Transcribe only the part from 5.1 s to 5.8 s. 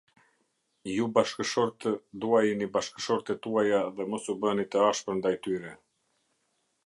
ndaj tyre.